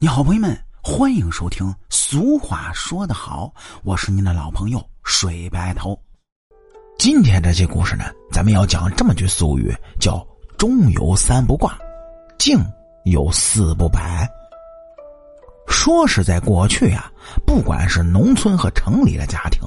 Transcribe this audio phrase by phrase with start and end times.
[0.00, 1.74] 你好，朋友们，欢迎收听。
[1.90, 5.98] 俗话说得好，我是您的老朋友水白头。
[7.00, 10.24] 今天这期故事呢，咱们要讲这么句俗语，叫
[10.56, 11.76] “中有三不挂，
[12.38, 12.64] 静
[13.06, 14.24] 有四不摆”。
[15.66, 17.10] 说是在过去啊，
[17.44, 19.60] 不管是农村和城里的家庭，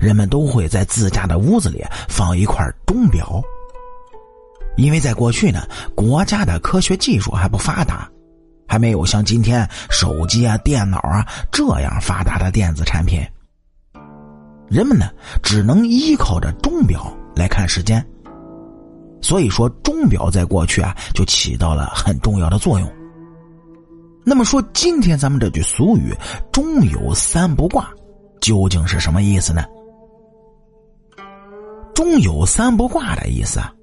[0.00, 3.42] 人们都会在自家的屋子里放一块钟表，
[4.76, 8.08] 因为在过去呢，国家的科学技术还不发达。
[8.70, 13.20] 还没有像今天手机啊、电脑啊这样发达的电子产品，
[14.68, 15.10] 人们呢
[15.42, 18.00] 只能依靠着钟表来看时间。
[19.20, 22.88] 所以说，钟表在过去啊就起到了很重要的作用。
[24.24, 26.14] 那么说，今天咱们这句俗语
[26.52, 27.90] “钟有三不挂”
[28.40, 29.64] 究竟是什么意思呢
[31.92, 33.74] ？“钟有三不挂”的意思啊。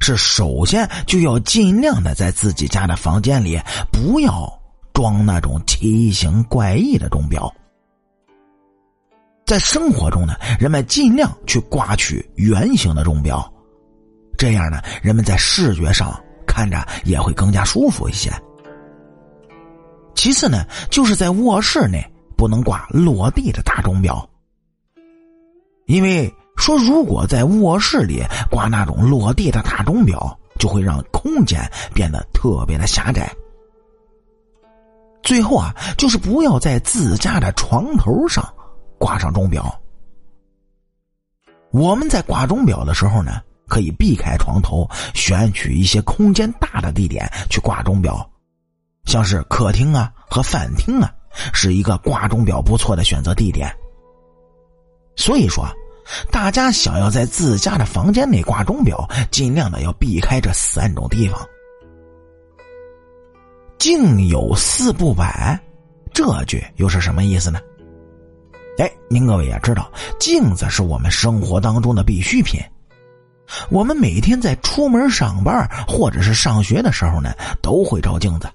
[0.00, 3.60] 是首先就要尽量的在自己家的房间里
[3.92, 4.50] 不要
[4.94, 7.52] 装那种奇形怪异的钟表。
[9.44, 13.52] 在生活中呢，人们尽量去挂取圆形的钟表，
[14.36, 18.30] 这样呢，人们在视觉上看着也会更加舒服一些。
[20.14, 22.02] 其次呢，就是在卧室内
[22.36, 24.28] 不能挂落地的大钟表，
[25.86, 26.32] 因为。
[26.58, 31.60] 说，如果在卧室里挂那种落地的大钟表，就会让空间
[31.94, 33.32] 变得特别的狭窄。
[35.22, 38.44] 最后啊，就是不要在自家的床头上
[38.98, 39.80] 挂上钟表。
[41.70, 48.28] 我们在挂钟表的时候呢，可以避开床头，选取一些空间大的地点去挂钟表，
[49.04, 51.10] 像是客厅啊和饭厅啊，
[51.54, 53.72] 是一个挂钟表不错的选择地点。
[55.14, 55.64] 所以说。
[56.30, 61.40] 大家想要在自家的房间内挂钟表，尽量的要避开这三种地方。
[63.78, 65.58] 镜有四不摆，
[66.12, 67.60] 这句又是什么意思呢？
[68.78, 72.60] 哎，您各位也知道，镜子是我们生活当中的必需品。
[73.70, 77.32] 我们每天在出门上班或者是上学的时候呢，
[77.62, 78.48] 都会照镜子，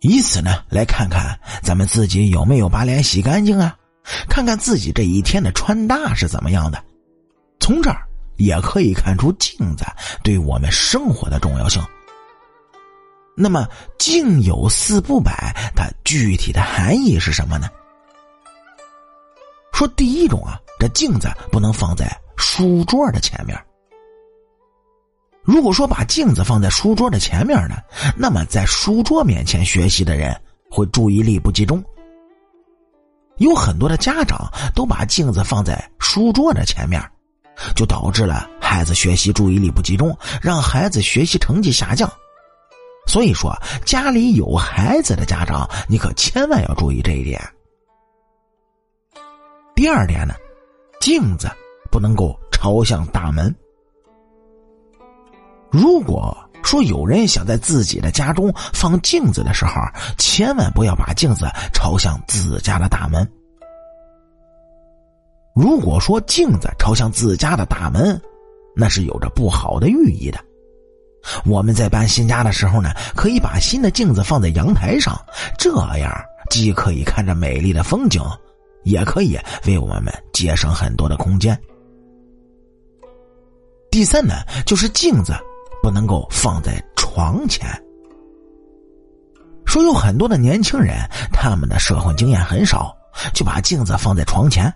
[0.00, 3.76] 以此呢来看看咱们自己有没有把脸洗干净啊。
[4.28, 6.82] 看看自己这一天的穿搭是怎么样的，
[7.60, 8.02] 从这儿
[8.36, 9.84] 也可以看出镜子
[10.22, 11.82] 对我们生活的重要性。
[13.36, 17.68] 那么“镜有四不摆”它具体的含义是什么呢？
[19.72, 23.56] 说第一种啊，这镜子不能放在书桌的前面。
[25.44, 27.76] 如果说把镜子放在书桌的前面呢，
[28.16, 30.36] 那么在书桌面前学习的人
[30.68, 31.82] 会注意力不集中。
[33.38, 37.02] 有很多的家长都把镜子放在书桌的前面，
[37.74, 42.10] 就导致了孩子学习注意力不集中，让孩子学习成绩下降。
[43.06, 47.40] 所以说，家里有孩子的家长，你可千万要注意这一点。
[49.74, 50.34] 第二点呢，
[51.00, 51.48] 镜子
[51.90, 53.54] 不能够朝向大门。
[55.70, 56.36] 如果
[56.68, 59.72] 说有人想在自己的家中放镜子的时候，
[60.18, 63.26] 千万不要把镜子朝向自家的大门。
[65.54, 68.20] 如果说镜子朝向自家的大门，
[68.76, 70.38] 那是有着不好的寓意的。
[71.46, 75.18] 我们在搬新家的时候呢，可以把新的镜子放在阳台上，
[75.58, 76.12] 这样
[76.50, 78.22] 既可以看着美丽的风景，
[78.84, 81.58] 也可以为我们节省很多的空间。
[83.90, 84.34] 第三呢，
[84.66, 85.32] 就是镜子。
[85.82, 87.68] 不能够放在床前。
[89.64, 90.96] 说有很多的年轻人，
[91.32, 92.96] 他们的社会经验很少，
[93.34, 94.72] 就把镜子放在床前。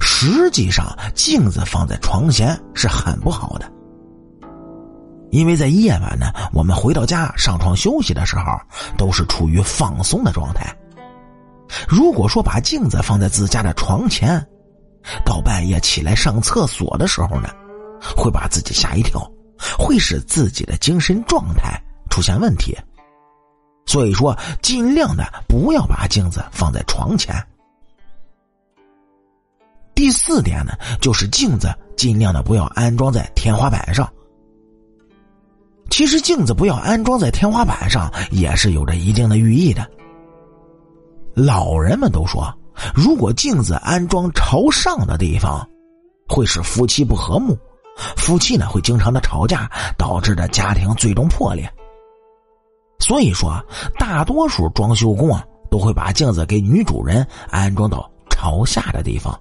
[0.00, 3.70] 实际上，镜子放在床前是很不好的，
[5.30, 8.42] 因为在夜晚呢，我们回到家上床休息的时候，
[8.96, 10.76] 都是处于放松的状态。
[11.88, 14.44] 如果说把镜子放在自家的床前，
[15.24, 17.48] 到半夜起来上厕所的时候呢，
[18.16, 19.30] 会把自己吓一跳。
[19.78, 21.80] 会使自己的精神状态
[22.10, 22.76] 出现问题，
[23.86, 27.34] 所以说尽量的不要把镜子放在床前。
[29.94, 34.12] 第四点呢，就是镜子尽量的不要安装在天花板上。
[35.90, 39.88] 其实镜子不要安装在天花板上也是有着一定的寓意的。
[41.34, 42.52] 老人们都说，
[42.94, 45.66] 如果镜子安装朝上的地方，
[46.28, 47.58] 会使夫妻不和睦。
[48.16, 51.70] 夫妻呢会经常的吵架，导致的家庭最终破裂。
[53.00, 53.64] 所以说，
[53.98, 59.38] 大多数装修工啊都会把镜子给女主人安装到朝下的地方。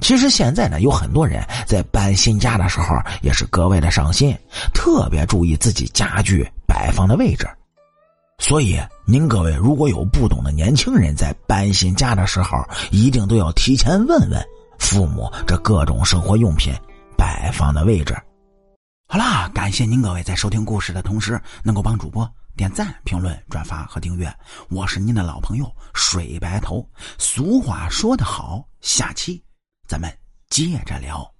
[0.00, 4.36] 其实现在呢，有很多人在搬新家的时候也是格外的上心，
[4.74, 7.48] 特别注意自己家具摆放的位置。
[8.38, 12.58] 所以，您各位如果有不懂的年轻人在搬新家的时候，
[12.90, 14.44] 一定都要提前问问
[14.92, 16.70] 父母这各种生活用品
[17.16, 18.14] 摆放的位置。
[19.08, 24.30] 好啦，感谢您各位在收听故事的同时，能够帮主播点赞、评论、转发和订阅。
[24.68, 26.86] 我是您的老朋友水白头。
[27.16, 29.42] 俗话说得好，下期
[29.88, 30.14] 咱们
[30.50, 31.31] 接着聊。